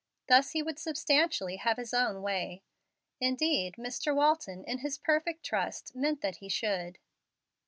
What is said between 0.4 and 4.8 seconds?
he would substantially have his own way. Indeed, Mr. Walton, in